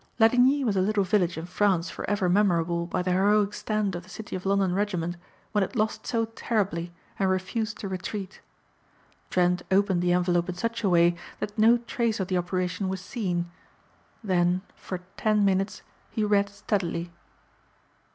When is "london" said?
4.47-4.73